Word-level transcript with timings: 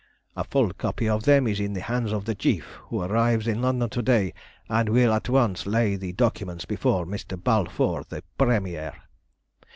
A 0.35 0.43
full 0.43 0.71
copy 0.73 1.07
of 1.07 1.25
them 1.25 1.45
is 1.45 1.59
in 1.59 1.73
the 1.73 1.81
hands 1.81 2.11
of 2.11 2.25
the 2.25 2.33
Chief, 2.33 2.65
who 2.85 3.03
arrives 3.03 3.45
in 3.47 3.61
London 3.61 3.87
to 3.91 4.01
day, 4.01 4.33
and 4.67 4.89
will 4.89 5.13
at 5.13 5.29
once 5.29 5.67
lay 5.67 5.95
the 5.95 6.11
documents 6.13 6.65
before 6.65 7.05
Mr. 7.05 7.39
Balfour, 7.39 8.05
the 8.09 8.23
Premier. 8.35 8.93